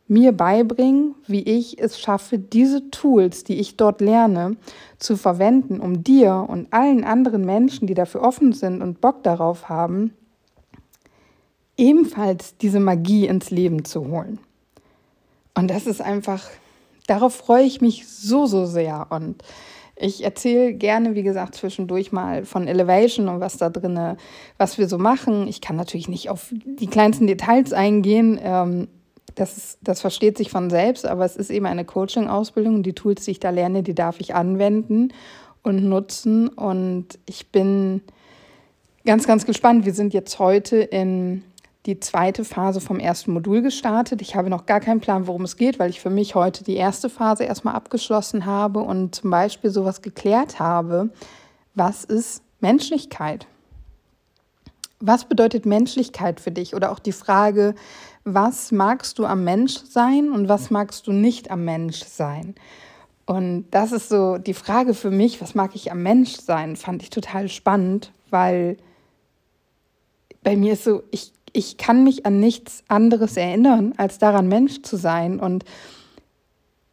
mir 0.08 0.34
beibringen, 0.34 1.16
wie 1.26 1.42
ich 1.42 1.80
es 1.80 2.00
schaffe, 2.00 2.38
diese 2.38 2.92
Tools, 2.92 3.44
die 3.44 3.56
ich 3.56 3.76
dort 3.76 4.02
lerne, 4.02 4.56
zu 5.00 5.18
verwenden, 5.18 5.80
um 5.80 6.04
dir 6.04 6.46
und 6.48 6.72
allen 6.72 7.04
anderen 7.04 7.44
Menschen, 7.44 7.88
die 7.88 7.96
dafür 7.96 8.22
offen 8.22 8.54
sind 8.54 8.84
und 8.84 9.02
Bock 9.02 9.24
darauf 9.24 9.68
haben, 9.68 10.14
ebenfalls 11.76 12.56
diese 12.58 12.80
Magie 12.80 13.26
ins 13.26 13.50
Leben 13.50 13.84
zu 13.84 14.08
holen. 14.10 14.38
Und 15.56 15.72
das 15.72 15.88
ist 15.88 16.02
einfach, 16.02 16.44
darauf 17.08 17.34
freue 17.34 17.64
ich 17.64 17.82
mich 17.82 18.08
so, 18.08 18.46
so 18.46 18.68
sehr. 18.68 19.08
Und 19.10 19.44
ich 19.96 20.24
erzähle 20.24 20.74
gerne, 20.74 21.16
wie 21.16 21.24
gesagt, 21.24 21.56
zwischendurch 21.56 22.12
mal 22.12 22.46
von 22.46 22.68
Elevation 22.68 23.30
und 23.30 23.40
was 23.40 23.58
da 23.58 23.70
drin, 23.70 24.18
was 24.58 24.78
wir 24.78 24.88
so 24.88 24.98
machen. 24.98 25.48
Ich 25.48 25.62
kann 25.62 25.76
natürlich 25.76 26.10
nicht 26.10 26.30
auf 26.30 26.54
die 26.66 26.88
kleinsten 26.88 27.28
Details 27.28 27.74
eingehen. 27.74 28.40
Ähm, 28.42 28.88
das, 29.36 29.58
ist, 29.58 29.78
das 29.82 30.02
versteht 30.02 30.38
sich 30.38 30.50
von 30.50 30.70
selbst, 30.70 31.06
aber 31.06 31.26
es 31.26 31.36
ist 31.36 31.52
eben 31.52 31.66
eine 31.66 31.86
Coaching-Ausbildung 31.86 32.84
die 32.84 32.94
Tools, 32.94 33.26
die 33.26 33.32
ich 33.32 33.40
da 33.40 33.52
lerne, 33.52 33.84
die 33.84 33.96
darf 33.96 34.20
ich 34.20 34.34
anwenden 34.34 35.14
und 35.62 35.84
nutzen. 35.84 36.50
Und 36.50 37.20
ich 37.28 37.52
bin 37.52 38.02
ganz, 39.06 39.28
ganz 39.28 39.46
gespannt. 39.46 39.86
Wir 39.86 39.94
sind 39.94 40.14
jetzt 40.14 40.40
heute 40.40 40.78
in 40.78 41.44
die 41.86 42.00
zweite 42.00 42.46
Phase 42.46 42.80
vom 42.80 43.00
ersten 43.00 43.34
Modul 43.34 43.62
gestartet. 43.62 44.22
Ich 44.22 44.36
habe 44.36 44.50
noch 44.50 44.66
gar 44.66 44.80
keinen 44.80 45.02
Plan, 45.02 45.28
worum 45.28 45.44
es 45.44 45.58
geht, 45.58 45.80
weil 45.80 45.90
ich 45.90 46.00
für 46.00 46.10
mich 46.10 46.34
heute 46.34 46.64
die 46.64 46.76
erste 46.76 47.10
Phase 47.10 47.44
erstmal 47.44 47.76
abgeschlossen 47.76 48.46
habe 48.46 48.80
und 48.80 49.16
zum 49.16 49.30
Beispiel 49.30 49.70
sowas 49.70 50.02
geklärt 50.02 50.60
habe. 50.60 51.10
Was 51.76 52.06
ist 52.06 52.42
Menschlichkeit? 52.62 53.48
Was 55.02 55.26
bedeutet 55.26 55.66
Menschlichkeit 55.66 56.40
für 56.40 56.52
dich? 56.52 56.74
Oder 56.74 56.92
auch 56.92 57.00
die 57.00 57.12
Frage, 57.12 57.76
was 58.24 58.72
magst 58.72 59.20
du 59.20 59.26
am 59.26 59.44
Mensch 59.44 59.76
sein 59.90 60.32
und 60.32 60.48
was 60.48 60.70
magst 60.70 61.08
du 61.08 61.12
nicht 61.12 61.52
am 61.52 61.66
Mensch 61.66 62.04
sein? 62.06 62.56
Und 63.26 63.66
das 63.72 63.92
ist 63.92 64.08
so 64.08 64.38
die 64.38 64.54
Frage 64.54 64.94
für 64.94 65.12
mich, 65.12 65.42
was 65.42 65.56
mag 65.56 65.76
ich 65.76 65.92
am 65.92 66.04
Mensch 66.04 66.38
sein, 66.38 66.78
fand 66.78 67.04
ich 67.04 67.10
total 67.10 67.50
spannend, 67.50 68.14
weil 68.30 68.78
bei 70.44 70.56
mir 70.56 70.74
ist 70.74 70.84
so, 70.84 71.04
ich, 71.12 71.32
ich 71.54 71.78
kann 71.78 72.04
mich 72.04 72.26
an 72.26 72.40
nichts 72.40 72.84
anderes 72.88 73.38
erinnern, 73.38 73.94
als 73.98 74.18
daran 74.18 74.48
Mensch 74.48 74.82
zu 74.82 74.98
sein. 74.98 75.40
Und 75.40 75.64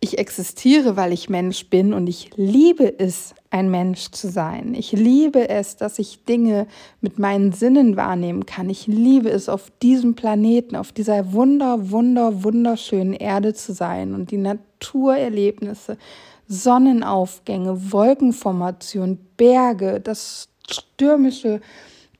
ich 0.00 0.18
existiere, 0.18 0.96
weil 0.96 1.12
ich 1.12 1.28
Mensch 1.28 1.68
bin 1.68 1.92
und 1.92 2.06
ich 2.06 2.30
liebe 2.36 2.98
es, 2.98 3.34
ein 3.50 3.70
Mensch 3.70 4.10
zu 4.10 4.30
sein. 4.30 4.74
Ich 4.74 4.92
liebe 4.92 5.48
es, 5.48 5.76
dass 5.76 5.98
ich 5.98 6.24
Dinge 6.24 6.66
mit 7.00 7.18
meinen 7.18 7.52
Sinnen 7.52 7.96
wahrnehmen 7.96 8.46
kann. 8.46 8.70
Ich 8.70 8.86
liebe 8.86 9.30
es, 9.30 9.48
auf 9.48 9.70
diesem 9.82 10.14
Planeten, 10.14 10.76
auf 10.76 10.92
dieser 10.92 11.32
wunder, 11.32 11.90
wunder, 11.90 12.44
wunderschönen 12.44 13.14
Erde 13.14 13.52
zu 13.52 13.72
sein 13.72 14.14
und 14.14 14.30
die 14.30 14.38
Naturerlebnisse, 14.38 15.98
Sonnenaufgänge, 16.46 17.92
Wolkenformation, 17.92 19.18
Berge, 19.36 20.00
das 20.00 20.48
stürmische, 20.68 21.60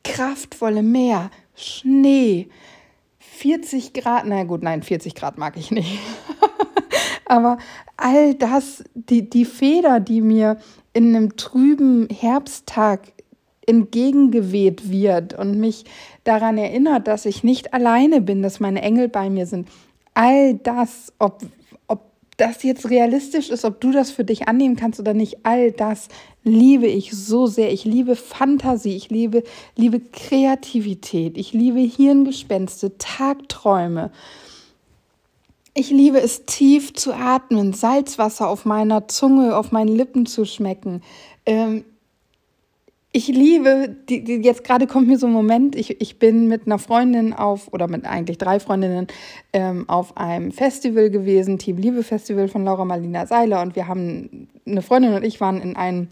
kraftvolle 0.05 0.83
Meer, 0.83 1.31
Schnee, 1.61 2.49
40 3.19 3.93
Grad, 3.93 4.27
na 4.27 4.45
gut, 4.45 4.63
nein, 4.63 4.83
40 4.83 5.15
Grad 5.15 5.39
mag 5.39 5.57
ich 5.57 5.71
nicht. 5.71 5.99
Aber 7.25 7.59
all 7.97 8.35
das, 8.35 8.83
die, 8.95 9.31
die 9.31 9.45
Feder, 9.45 10.01
die 10.01 10.21
mir 10.21 10.59
in 10.93 11.15
einem 11.15 11.37
trüben 11.37 12.09
Herbsttag 12.11 13.13
entgegengeweht 13.67 14.91
wird 14.91 15.35
und 15.35 15.59
mich 15.59 15.85
daran 16.25 16.59
erinnert, 16.59 17.07
dass 17.07 17.25
ich 17.25 17.45
nicht 17.45 17.73
alleine 17.73 18.21
bin, 18.21 18.43
dass 18.43 18.59
meine 18.59 18.83
Engel 18.83 19.09
bei 19.09 19.31
mir 19.31 19.47
sind. 19.47 19.69
All 20.15 20.55
das, 20.55 21.13
ob, 21.19 21.43
das 22.41 22.63
jetzt 22.63 22.89
realistisch 22.89 23.51
ist, 23.51 23.65
ob 23.65 23.81
du 23.81 23.93
das 23.93 24.11
für 24.11 24.25
dich 24.25 24.49
annehmen 24.49 24.77
kannst 24.77 24.99
oder 24.99 25.15
nicht, 25.15 25.45
all 25.45 25.73
das 25.73 26.09
liebe 26.43 26.87
ich 26.87 27.13
so 27.13 27.47
sehr. 27.47 27.73
Ich 27.73 27.85
liebe 27.85 28.17
Fantasie, 28.17 28.97
ich 28.97 29.11
liebe, 29.11 29.43
liebe 29.77 30.01
Kreativität, 30.01 31.37
ich 31.37 31.53
liebe 31.53 31.81
Hirngespenste, 31.81 32.97
Tagträume. 32.99 34.11
Ich 35.75 35.91
liebe 35.91 36.21
es 36.21 36.47
tief 36.47 36.95
zu 36.95 37.13
atmen, 37.15 37.75
Salzwasser 37.75 38.49
auf 38.49 38.65
meiner 38.65 39.07
Zunge, 39.07 39.57
auf 39.57 39.71
meinen 39.71 39.95
Lippen 39.95 40.27
zu 40.27 40.45
schmecken. 40.45 41.03
Ähm, 41.47 41.85
ich 43.13 43.27
liebe, 43.27 43.97
die, 44.09 44.23
die, 44.23 44.37
jetzt 44.37 44.63
gerade 44.63 44.87
kommt 44.87 45.09
mir 45.09 45.19
so 45.19 45.27
ein 45.27 45.33
Moment, 45.33 45.75
ich, 45.75 46.01
ich 46.01 46.19
bin 46.19 46.47
mit 46.47 46.67
einer 46.67 46.79
Freundin 46.79 47.33
auf, 47.33 47.73
oder 47.73 47.89
mit 47.89 48.05
eigentlich 48.05 48.39
drei 48.39 48.61
Freundinnen, 48.61 49.09
ähm, 49.53 49.89
auf 49.89 50.17
einem 50.17 50.53
Festival 50.53 51.11
gewesen, 51.11 51.59
Team 51.59 51.77
Liebe 51.77 52.05
Festival 52.05 52.47
von 52.47 52.65
Laura 52.65 52.85
Marlina 52.85 53.27
Seiler. 53.27 53.63
Und 53.63 53.75
wir 53.75 53.89
haben, 53.89 54.49
eine 54.65 54.83
Freundin 54.83 55.15
und 55.15 55.25
ich 55.25 55.41
waren 55.41 55.61
in 55.61 55.75
einem 55.75 56.09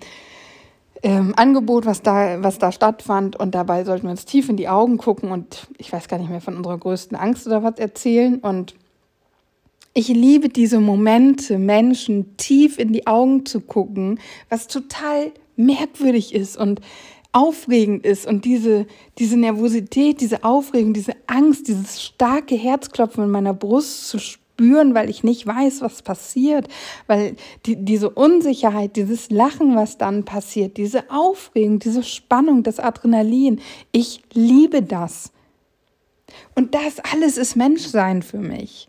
ähm, 1.05 1.35
Angebot, 1.37 1.87
was 1.87 2.03
da, 2.03 2.43
was 2.43 2.59
da 2.59 2.73
stattfand. 2.73 3.37
Und 3.37 3.55
dabei 3.55 3.85
sollten 3.85 4.07
wir 4.07 4.11
uns 4.11 4.25
tief 4.25 4.49
in 4.49 4.57
die 4.57 4.69
Augen 4.69 4.99
gucken 4.99 5.31
und 5.31 5.69
ich 5.79 5.93
weiß 5.93 6.09
gar 6.09 6.19
nicht 6.19 6.31
mehr 6.31 6.41
von 6.41 6.57
unserer 6.57 6.79
größten 6.79 7.17
Angst 7.17 7.47
oder 7.47 7.63
was 7.63 7.79
erzählen. 7.79 8.41
Und 8.41 8.75
ich 9.95 10.09
liebe 10.09 10.49
diese 10.49 10.81
Momente, 10.81 11.59
Menschen 11.59 12.37
tief 12.37 12.77
in 12.77 12.93
die 12.93 13.07
Augen 13.07 13.47
zu 13.47 13.61
gucken, 13.61 14.19
was 14.49 14.67
total 14.67 15.31
merkwürdig 15.59 16.35
ist 16.35 16.57
und 16.57 16.81
aufregend 17.33 18.07
ist 18.07 18.27
und 18.27 18.45
diese, 18.45 18.87
diese 19.19 19.37
Nervosität, 19.37 20.21
diese 20.21 20.45
Aufregung, 20.45 20.95
diese 20.95 21.13
Angst, 21.27 21.69
dieses 21.69 22.03
starke 22.03 22.55
Herzklopfen 22.55 23.25
in 23.25 23.31
meiner 23.31 23.55
Brust 23.55 24.09
zu 24.09 24.19
spüren, 24.19 24.95
weil 24.95 25.11
ich 25.11 25.23
nicht 25.23 25.47
weiß, 25.47 25.83
was 25.83 26.03
passiert, 26.03 26.69
weil 27.07 27.37
die, 27.67 27.77
diese 27.77 28.11
Unsicherheit, 28.11 28.97
dieses 28.97 29.31
Lachen, 29.31 29.77
was 29.77 29.99
dann 29.99 30.25
passiert, 30.25 30.77
diese 30.79 31.11
Aufregung, 31.11 31.79
diese 31.79 32.03
Spannung, 32.03 32.63
das 32.63 32.81
Adrenalin, 32.81 33.61
ich 33.93 34.23
liebe 34.33 34.83
das. 34.83 35.33
Und 36.55 36.75
das 36.75 36.99
alles 37.13 37.37
ist 37.37 37.57
Menschsein 37.57 38.23
für 38.23 38.39
mich. 38.39 38.89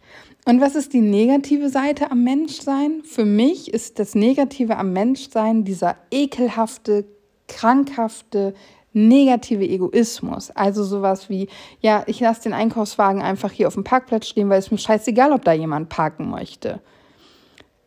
Und 0.50 0.62
was 0.62 0.74
ist 0.74 0.94
die 0.94 1.01
negative 1.01 1.70
Seite 1.70 2.10
am 2.10 2.24
Menschsein? 2.24 3.03
Für 3.03 3.24
mich 3.24 3.72
ist 3.72 4.00
das 4.00 4.15
Negative 4.15 4.77
am 4.77 4.94
Menschsein 4.94 5.63
dieser 5.63 5.96
ekelhafte, 6.10 7.06
krankhafte, 7.48 8.56
negative 8.91 9.63
Egoismus. 9.63 10.50
Also 10.50 10.84
sowas 10.84 11.29
wie, 11.29 11.50
ja, 11.82 12.01
ich 12.08 12.20
lasse 12.20 12.41
den 12.41 12.53
Einkaufswagen 12.53 13.22
einfach 13.22 13.51
hier 13.51 13.68
auf 13.68 13.75
dem 13.75 13.84
Parkplatz 13.84 14.27
stehen, 14.27 14.50
weil 14.50 14.58
es 14.58 14.72
mir 14.72 14.79
scheißegal, 14.79 15.34
ob 15.34 15.46
da 15.46 15.53
jemand 15.53 15.89
parken 15.89 16.32
möchte. 16.32 16.82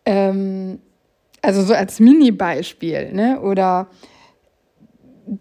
Ähm, 0.04 0.78
also 1.40 1.64
so 1.64 1.74
als 1.74 1.98
Mini-Beispiel, 1.98 3.12
ne? 3.12 3.40
Oder 3.40 3.88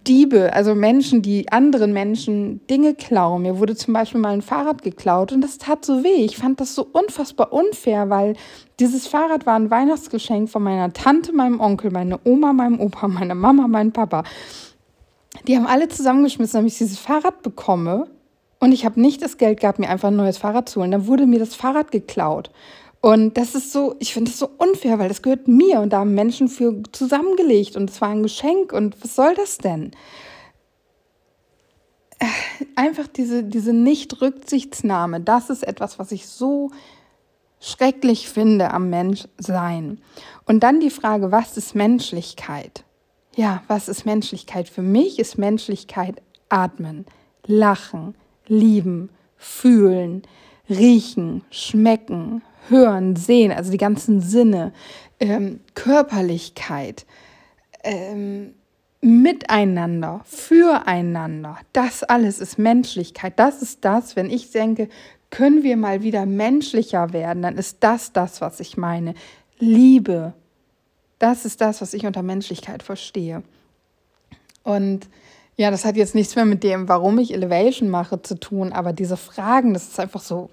Diebe, 0.07 0.53
also 0.53 0.73
Menschen, 0.73 1.21
die 1.21 1.51
anderen 1.51 1.91
Menschen 1.91 2.65
Dinge 2.67 2.93
klauen. 2.95 3.41
Mir 3.41 3.59
wurde 3.59 3.75
zum 3.75 3.93
Beispiel 3.93 4.21
mal 4.21 4.31
ein 4.31 4.41
Fahrrad 4.41 4.83
geklaut 4.83 5.33
und 5.33 5.41
das 5.41 5.57
tat 5.57 5.83
so 5.83 6.01
weh. 6.01 6.23
Ich 6.23 6.37
fand 6.37 6.61
das 6.61 6.75
so 6.75 6.87
unfassbar 6.93 7.51
unfair, 7.51 8.09
weil 8.09 8.37
dieses 8.79 9.05
Fahrrad 9.07 9.45
war 9.45 9.55
ein 9.55 9.69
Weihnachtsgeschenk 9.69 10.49
von 10.49 10.63
meiner 10.63 10.93
Tante, 10.93 11.33
meinem 11.33 11.59
Onkel, 11.59 11.91
meine 11.91 12.19
Oma, 12.23 12.53
meinem 12.53 12.79
Opa, 12.79 13.09
meiner 13.09 13.35
Mama, 13.35 13.67
meinem 13.67 13.91
Papa. 13.91 14.23
Die 15.45 15.57
haben 15.57 15.67
alle 15.67 15.89
zusammengeschmissen, 15.89 16.59
damit 16.59 16.71
ich 16.71 16.77
dieses 16.77 16.97
Fahrrad 16.97 17.41
bekomme. 17.41 18.07
Und 18.59 18.71
ich 18.71 18.85
habe 18.85 19.01
nicht 19.01 19.21
das 19.21 19.37
Geld 19.37 19.59
gehabt, 19.59 19.79
mir 19.79 19.89
einfach 19.89 20.07
ein 20.07 20.15
neues 20.15 20.37
Fahrrad 20.37 20.69
zu 20.69 20.79
holen. 20.79 20.91
Dann 20.91 21.07
wurde 21.07 21.25
mir 21.25 21.39
das 21.39 21.53
Fahrrad 21.53 21.91
geklaut. 21.91 22.49
Und 23.01 23.35
das 23.35 23.55
ist 23.55 23.71
so, 23.71 23.95
ich 23.99 24.13
finde 24.13 24.29
das 24.29 24.39
so 24.39 24.49
unfair, 24.57 24.99
weil 24.99 25.09
das 25.09 25.23
gehört 25.23 25.47
mir 25.47 25.81
und 25.81 25.91
da 25.91 25.99
haben 25.99 26.13
Menschen 26.13 26.47
für 26.47 26.83
zusammengelegt 26.91 27.75
und 27.75 27.89
es 27.89 27.99
war 27.99 28.09
ein 28.09 28.21
Geschenk 28.21 28.71
und 28.71 29.03
was 29.03 29.15
soll 29.15 29.33
das 29.33 29.57
denn? 29.57 29.91
Äh, 32.19 32.25
einfach 32.75 33.07
diese, 33.07 33.43
diese 33.43 33.73
Nicht-Rücksichtnahme, 33.73 35.19
das 35.19 35.49
ist 35.49 35.67
etwas, 35.67 35.97
was 35.97 36.11
ich 36.11 36.27
so 36.27 36.69
schrecklich 37.59 38.29
finde 38.29 38.71
am 38.71 38.91
Menschsein. 38.91 39.99
Und 40.45 40.61
dann 40.61 40.79
die 40.79 40.91
Frage, 40.91 41.31
was 41.31 41.57
ist 41.57 41.73
Menschlichkeit? 41.73 42.83
Ja, 43.35 43.63
was 43.67 43.87
ist 43.87 44.05
Menschlichkeit? 44.05 44.69
Für 44.69 44.83
mich 44.83 45.17
ist 45.17 45.39
Menschlichkeit 45.39 46.21
atmen, 46.49 47.05
lachen, 47.47 48.13
lieben, 48.47 49.09
fühlen, 49.37 50.21
riechen, 50.69 51.43
schmecken, 51.49 52.43
hören, 52.69 53.15
sehen, 53.15 53.51
also 53.51 53.71
die 53.71 53.77
ganzen 53.77 54.21
Sinne, 54.21 54.73
ähm, 55.19 55.59
Körperlichkeit, 55.75 57.05
ähm, 57.83 58.53
miteinander, 59.01 60.21
füreinander, 60.25 61.57
das 61.73 62.03
alles 62.03 62.39
ist 62.39 62.59
Menschlichkeit. 62.59 63.33
Das 63.37 63.61
ist 63.61 63.83
das, 63.83 64.15
wenn 64.15 64.29
ich 64.29 64.51
denke, 64.51 64.89
können 65.31 65.63
wir 65.63 65.77
mal 65.77 66.03
wieder 66.03 66.25
menschlicher 66.25 67.13
werden, 67.13 67.41
dann 67.41 67.57
ist 67.57 67.77
das 67.79 68.13
das, 68.13 68.41
was 68.41 68.59
ich 68.59 68.77
meine. 68.77 69.15
Liebe, 69.57 70.33
das 71.19 71.45
ist 71.45 71.61
das, 71.61 71.81
was 71.81 71.93
ich 71.93 72.05
unter 72.05 72.21
Menschlichkeit 72.21 72.83
verstehe. 72.83 73.43
Und 74.63 75.07
ja, 75.55 75.71
das 75.71 75.85
hat 75.85 75.95
jetzt 75.95 76.15
nichts 76.15 76.35
mehr 76.35 76.45
mit 76.45 76.63
dem, 76.63 76.87
warum 76.87 77.17
ich 77.19 77.33
Elevation 77.33 77.89
mache, 77.89 78.21
zu 78.21 78.39
tun, 78.39 78.71
aber 78.71 78.93
diese 78.93 79.17
Fragen, 79.17 79.73
das 79.73 79.87
ist 79.87 79.99
einfach 79.99 80.21
so 80.21 80.49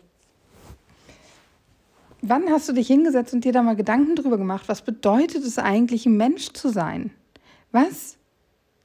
Wann 2.21 2.51
hast 2.51 2.69
du 2.69 2.73
dich 2.73 2.89
hingesetzt 2.89 3.33
und 3.33 3.45
dir 3.45 3.53
da 3.53 3.63
mal 3.63 3.77
Gedanken 3.77 4.17
drüber 4.17 4.39
gemacht? 4.39 4.69
Was 4.69 4.83
bedeutet 4.83 5.45
es 5.45 5.59
eigentlich, 5.59 6.07
ein 6.07 6.17
Mensch 6.17 6.53
zu 6.53 6.69
sein? 6.69 7.11
Was 7.71 8.17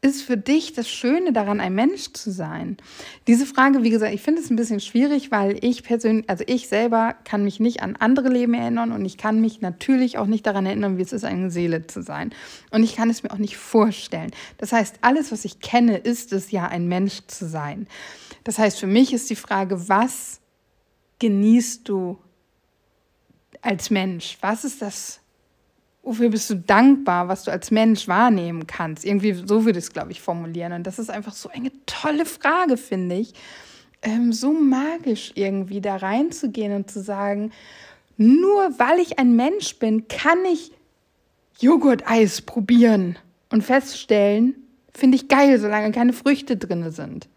ist 0.01 0.21
für 0.21 0.35
dich 0.35 0.73
das 0.73 0.89
Schöne 0.89 1.31
daran, 1.31 1.59
ein 1.59 1.73
Mensch 1.73 2.11
zu 2.11 2.29
sein? 2.29 2.77
Diese 3.25 3.45
Frage, 3.45 3.81
wie 3.81 3.89
gesagt, 3.89 4.13
ich 4.13 4.21
finde 4.21 4.41
es 4.41 4.51
ein 4.51 4.55
bisschen 4.55 4.81
schwierig, 4.81 5.31
weil 5.31 5.57
ich 5.65 5.81
persönlich, 5.81 6.29
also 6.29 6.43
ich 6.45 6.67
selber 6.67 7.15
kann 7.23 7.43
mich 7.43 7.59
nicht 7.59 7.81
an 7.81 7.95
andere 7.95 8.29
Leben 8.29 8.53
erinnern 8.53 8.91
und 8.91 9.05
ich 9.05 9.17
kann 9.17 9.41
mich 9.41 9.61
natürlich 9.61 10.17
auch 10.17 10.27
nicht 10.27 10.45
daran 10.45 10.65
erinnern, 10.65 10.97
wie 10.97 11.03
es 11.03 11.13
ist, 11.13 11.23
eine 11.23 11.49
Seele 11.49 11.87
zu 11.87 12.03
sein. 12.03 12.33
Und 12.69 12.83
ich 12.83 12.95
kann 12.95 13.09
es 13.09 13.23
mir 13.23 13.31
auch 13.31 13.37
nicht 13.37 13.57
vorstellen. 13.57 14.31
Das 14.57 14.73
heißt, 14.73 14.97
alles, 15.01 15.31
was 15.31 15.45
ich 15.45 15.59
kenne, 15.59 15.97
ist 15.97 16.33
es 16.33 16.51
ja, 16.51 16.67
ein 16.67 16.87
Mensch 16.87 17.21
zu 17.27 17.47
sein. 17.47 17.87
Das 18.43 18.59
heißt, 18.59 18.79
für 18.79 18.87
mich 18.87 19.13
ist 19.13 19.29
die 19.29 19.37
Frage, 19.37 19.87
was 19.87 20.41
genießt 21.19 21.87
du 21.87 22.17
als 23.63 23.89
Mensch? 23.89 24.37
Was 24.41 24.63
ist 24.65 24.81
das? 24.81 25.19
Wofür 26.03 26.29
bist 26.29 26.49
du 26.49 26.55
dankbar, 26.55 27.29
was 27.29 27.43
du 27.45 27.51
als 27.51 27.71
Mensch 27.71 28.07
wahrnehmen 28.07 28.67
kannst? 28.67 29.05
Irgendwie 29.05 29.33
so 29.33 29.65
würde 29.65 29.79
ich 29.79 29.85
es, 29.85 29.93
glaube 29.93 30.11
ich, 30.11 30.21
formulieren. 30.21 30.73
Und 30.73 30.85
das 30.85 30.99
ist 30.99 31.09
einfach 31.09 31.33
so 31.33 31.49
eine 31.49 31.71
tolle 31.85 32.25
Frage, 32.25 32.77
finde 32.77 33.15
ich. 33.15 33.33
ähm, 34.03 34.33
so 34.33 34.51
magisch 34.51 35.31
irgendwie 35.35 35.81
da 35.81 35.95
reinzugehen 35.95 36.73
und 36.73 36.91
zu 36.91 37.01
sagen, 37.01 37.51
nur 38.17 38.77
weil 38.77 38.99
ich 38.99 39.17
ein 39.17 39.35
Mensch 39.35 39.79
bin, 39.79 40.07
kann 40.07 40.45
ich 40.45 40.71
Joghurt-Eis 41.59 42.41
probieren 42.41 43.17
und 43.49 43.63
feststellen, 43.63 44.55
finde 44.93 45.15
ich 45.15 45.27
geil, 45.27 45.59
solange 45.59 45.91
keine 45.91 46.13
Früchte 46.13 46.57
drin 46.57 46.91
sind. 46.91 47.27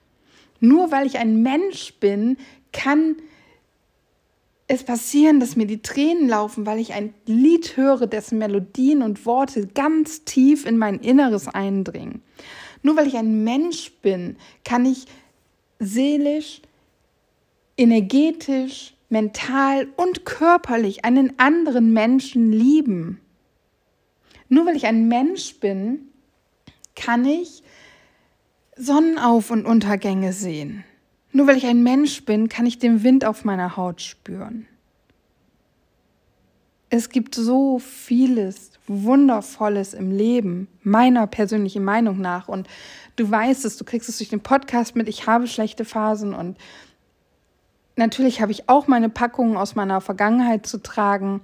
Nur 0.60 0.90
weil 0.90 1.06
ich 1.06 1.18
ein 1.18 1.42
Mensch 1.42 1.94
bin, 2.00 2.36
kann 2.72 3.16
es 4.68 4.82
passieren, 4.82 5.38
dass 5.38 5.56
mir 5.56 5.66
die 5.66 5.82
Tränen 5.82 6.28
laufen, 6.28 6.66
weil 6.66 6.80
ich 6.80 6.92
ein 6.92 7.14
Lied 7.26 7.76
höre, 7.76 8.06
dessen 8.06 8.38
Melodien 8.38 9.02
und 9.02 9.24
Worte 9.24 9.66
ganz 9.68 10.24
tief 10.24 10.66
in 10.66 10.76
mein 10.76 10.98
Inneres 10.98 11.46
eindringen. 11.46 12.22
Nur 12.82 12.96
weil 12.96 13.06
ich 13.06 13.16
ein 13.16 13.44
Mensch 13.44 13.92
bin, 14.02 14.36
kann 14.64 14.84
ich 14.84 15.06
seelisch, 15.78 16.62
energetisch, 17.76 18.94
mental 19.08 19.88
und 19.96 20.24
körperlich 20.24 21.04
einen 21.04 21.38
anderen 21.38 21.92
Menschen 21.92 22.52
lieben. 22.52 23.20
Nur 24.48 24.66
weil 24.66 24.76
ich 24.76 24.86
ein 24.86 25.06
Mensch 25.08 25.60
bin, 25.60 26.08
kann 26.96 27.24
ich 27.24 27.62
Sonnenauf- 28.76 29.50
und 29.50 29.64
Untergänge 29.64 30.32
sehen. 30.32 30.84
Nur 31.36 31.46
weil 31.46 31.58
ich 31.58 31.66
ein 31.66 31.82
Mensch 31.82 32.24
bin, 32.24 32.48
kann 32.48 32.64
ich 32.64 32.78
den 32.78 33.02
Wind 33.02 33.26
auf 33.26 33.44
meiner 33.44 33.76
Haut 33.76 34.00
spüren. 34.00 34.66
Es 36.88 37.10
gibt 37.10 37.34
so 37.34 37.78
vieles 37.78 38.70
Wundervolles 38.86 39.92
im 39.92 40.10
Leben, 40.10 40.66
meiner 40.82 41.26
persönlichen 41.26 41.84
Meinung 41.84 42.22
nach. 42.22 42.48
Und 42.48 42.68
du 43.16 43.30
weißt 43.30 43.66
es, 43.66 43.76
du 43.76 43.84
kriegst 43.84 44.08
es 44.08 44.16
durch 44.16 44.30
den 44.30 44.40
Podcast 44.40 44.96
mit, 44.96 45.10
ich 45.10 45.26
habe 45.26 45.46
schlechte 45.46 45.84
Phasen 45.84 46.32
und 46.32 46.56
natürlich 47.96 48.40
habe 48.40 48.52
ich 48.52 48.70
auch 48.70 48.86
meine 48.86 49.10
Packungen 49.10 49.58
aus 49.58 49.74
meiner 49.74 50.00
Vergangenheit 50.00 50.64
zu 50.64 50.82
tragen. 50.82 51.42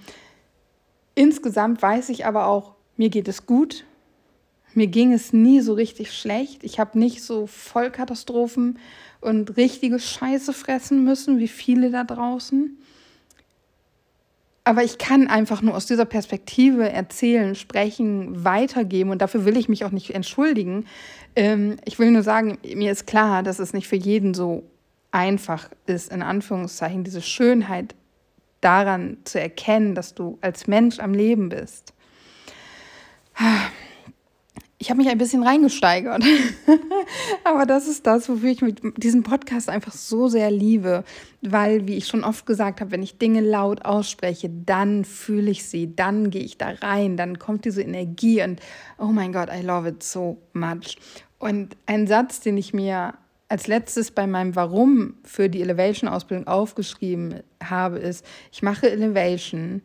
Insgesamt 1.15 1.83
weiß 1.83 2.09
ich 2.09 2.25
aber 2.25 2.47
auch, 2.47 2.77
mir 2.97 3.11
geht 3.11 3.29
es 3.29 3.45
gut. 3.45 3.85
Mir 4.73 4.87
ging 4.87 5.13
es 5.13 5.35
nie 5.35 5.61
so 5.61 5.75
richtig 5.75 6.17
schlecht. 6.17 6.65
Ich 6.65 6.81
habe 6.81 6.99
nicht 6.99 7.23
so 7.23 7.47
Vollkatastrophen 7.47 8.79
und 9.23 9.57
richtige 9.57 9.99
Scheiße 9.99 10.53
fressen 10.53 11.05
müssen, 11.05 11.39
wie 11.39 11.49
viele 11.49 11.91
da 11.91 12.05
draußen. 12.05 12.77
Aber 14.65 14.85
ich 14.85 14.99
kann 14.99 15.27
einfach 15.27 15.63
nur 15.63 15.75
aus 15.75 15.87
dieser 15.87 16.05
Perspektive 16.05 16.89
erzählen, 16.89 17.55
sprechen, 17.55 18.45
weitergeben 18.45 19.11
und 19.11 19.23
dafür 19.23 19.45
will 19.45 19.57
ich 19.57 19.69
mich 19.69 19.85
auch 19.85 19.91
nicht 19.91 20.15
entschuldigen. 20.15 20.87
Ähm, 21.35 21.77
ich 21.85 21.99
will 21.99 22.11
nur 22.11 22.23
sagen, 22.23 22.59
mir 22.63 22.93
ist 22.93 23.07
klar, 23.07 23.43
dass 23.43 23.59
es 23.59 23.73
nicht 23.73 23.89
für 23.89 23.97
jeden 23.97 24.35
so 24.35 24.63
einfach 25.11 25.69
ist, 25.87 26.13
in 26.13 26.23
Anführungszeichen, 26.23 27.03
diese 27.03 27.23
Schönheit 27.23 27.95
daran 28.61 29.17
zu 29.25 29.41
erkennen, 29.41 29.95
dass 29.95 30.15
du 30.15 30.39
als 30.41 30.69
Mensch 30.69 31.01
am 31.01 31.15
Leben 31.15 31.49
bist 31.49 31.93
ich 34.83 34.91
habe 34.91 34.99
mich 34.99 35.09
ein 35.09 35.19
bisschen 35.19 35.45
reingesteigert. 35.45 36.25
Aber 37.45 37.67
das 37.67 37.87
ist 37.87 38.05
das, 38.05 38.29
wofür 38.29 38.51
ich 38.51 38.63
mit 38.63 38.81
diesem 39.01 39.23
Podcast 39.23 39.69
einfach 39.69 39.93
so 39.93 40.27
sehr 40.27 40.51
liebe. 40.51 41.05
Weil, 41.41 41.87
wie 41.87 41.95
ich 41.95 42.09
schon 42.09 42.25
oft 42.25 42.47
gesagt 42.47 42.81
habe, 42.81 42.91
wenn 42.91 43.03
ich 43.05 43.17
Dinge 43.17 43.43
laut 43.43 43.85
ausspreche, 43.85 44.51
dann 44.51 45.05
fühle 45.05 45.53
ich 45.53 45.65
sie, 45.65 45.95
dann 45.95 46.31
gehe 46.31 46.43
ich 46.43 46.59
da 46.59 46.71
rein, 46.71 47.17
dann 47.17 47.39
kommt 47.39 47.65
diese 47.65 47.81
Energie 47.81 48.43
und 48.43 48.61
oh 48.99 49.13
mein 49.13 49.33
Gott, 49.33 49.51
I 49.57 49.65
love 49.65 49.89
it 49.89 50.03
so 50.03 50.39
much. 50.53 50.97
Und 51.39 51.77
ein 51.87 52.09
Satz, 52.09 52.41
den 52.41 52.57
ich 52.57 52.75
mir 52.75 53.15
als 53.49 53.69
letztes 53.69 54.11
bei 54.11 54.27
meinem 54.27 54.57
Warum 54.57 55.15
für 55.23 55.49
die 55.49 55.63
Elevation-Ausbildung 55.63 56.49
aufgeschrieben 56.49 57.45
habe, 57.63 58.01
ist, 58.01 58.27
ich 58.51 58.63
mache 58.63 58.91
Elevation 58.91 59.81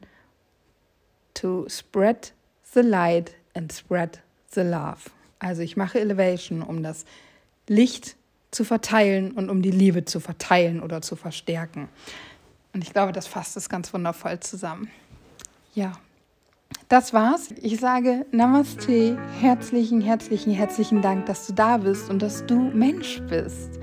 to 1.36 1.68
spread 1.70 2.34
the 2.74 2.82
light 2.82 3.36
and 3.54 3.72
spread 3.72 4.24
the 4.54 4.62
love. 4.62 5.10
Also 5.40 5.62
ich 5.62 5.78
mache 5.78 6.00
Elevation, 6.00 6.62
um 6.62 6.84
das 6.84 7.06
Licht 7.68 8.16
zu 8.52 8.64
verteilen 8.64 9.32
und 9.32 9.50
um 9.50 9.62
die 9.62 9.72
Liebe 9.72 10.06
zu 10.06 10.20
verteilen 10.20 10.82
oder 10.82 11.02
zu 11.02 11.16
verstärken. 11.16 11.90
Und 12.74 12.84
ich 12.84 12.94
glaube, 12.94 13.12
das 13.12 13.28
fasst 13.28 13.58
es 13.58 13.70
ganz 13.70 13.94
wundervoll 13.94 14.40
zusammen. 14.40 14.90
Ja, 15.74 15.94
das 16.90 17.14
war's. 17.14 17.50
Ich 17.62 17.80
sage 17.80 18.26
Namaste, 18.32 19.18
herzlichen, 19.40 20.02
herzlichen, 20.02 20.52
herzlichen 20.54 21.02
Dank, 21.02 21.26
dass 21.26 21.48
du 21.48 21.54
da 21.54 21.78
bist 21.78 22.10
und 22.10 22.22
dass 22.22 22.46
du 22.46 22.56
Mensch 22.56 23.22
bist. 23.30 23.80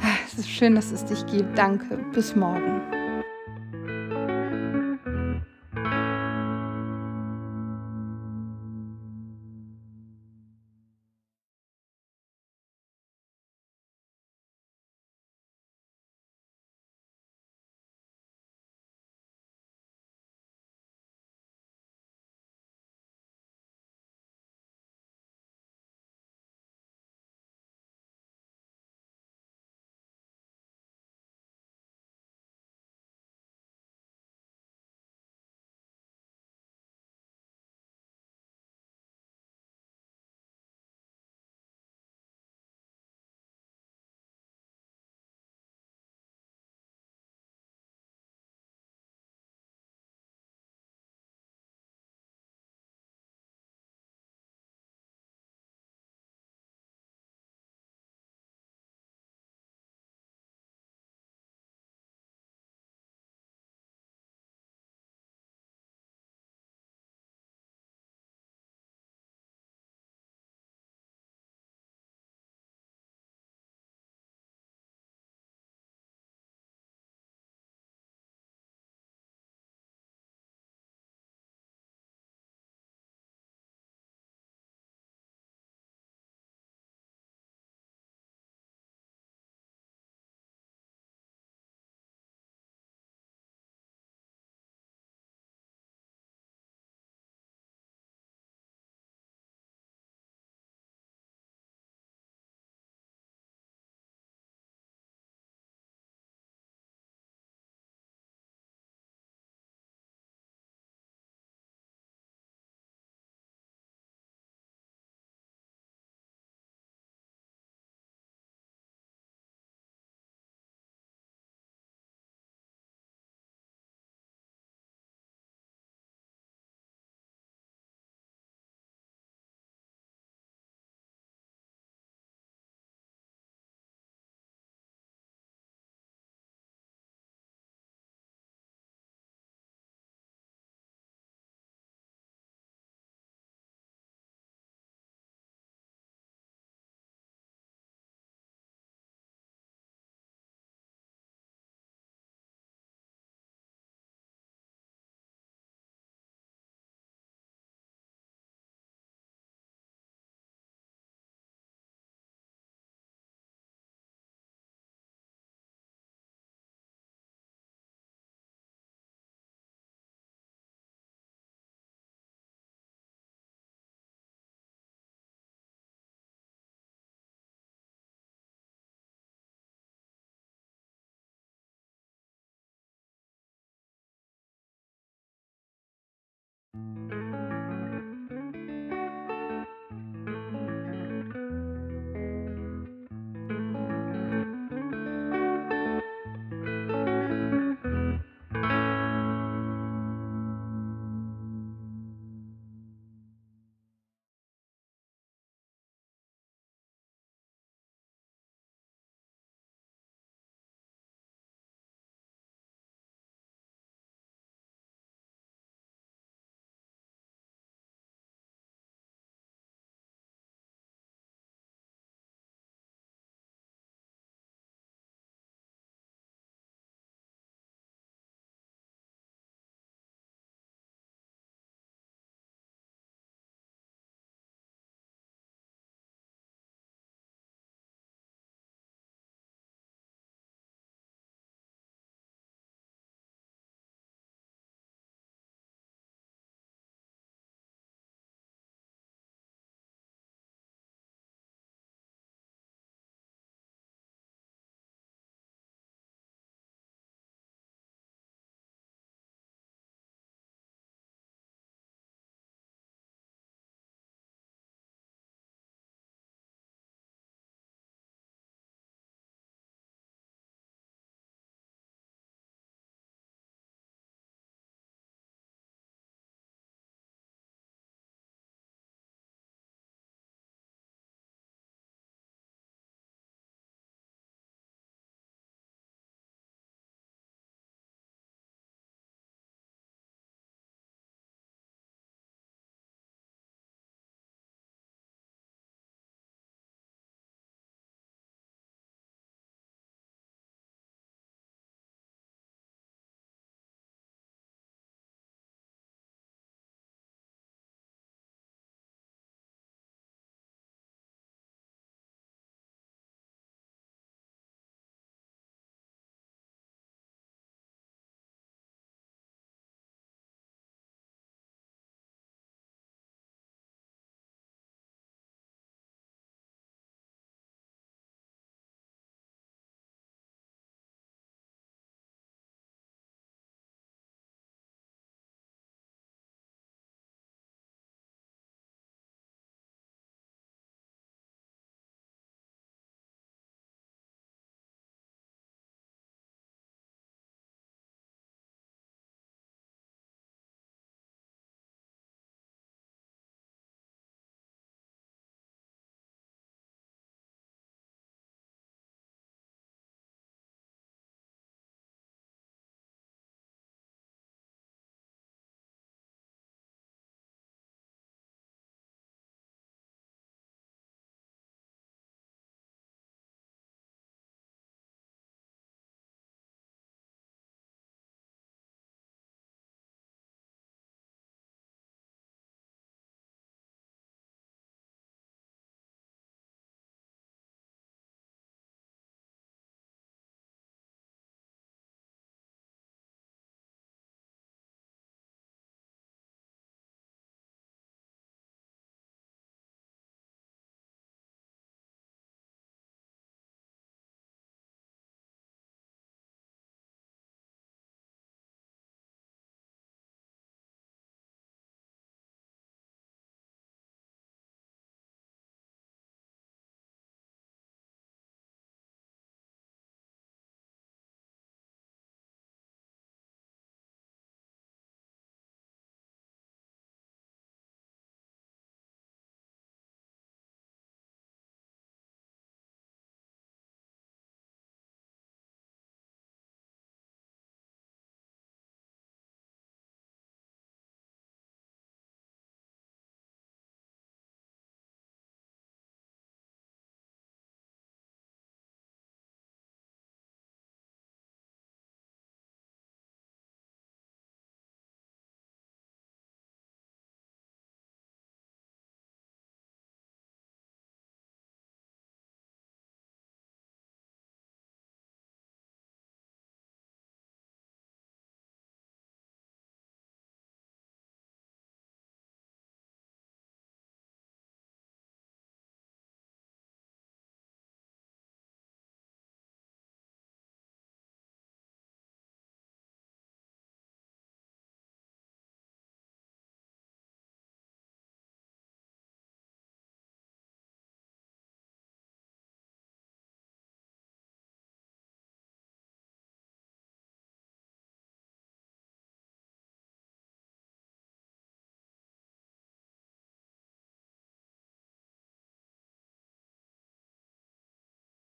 Ah, 0.00 0.18
es 0.26 0.38
ist 0.38 0.50
schön, 0.50 0.74
dass 0.74 0.90
es 0.90 1.04
dich 1.04 1.24
gibt. 1.26 1.56
Danke. 1.56 1.98
Bis 2.12 2.34
morgen. 2.34 3.01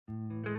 Mm-hmm. 0.09 0.58